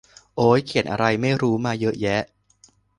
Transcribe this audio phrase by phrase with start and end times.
[0.37, 2.21] โอ้ย เขียนอะไรไม่รู้มาเยอะแยะ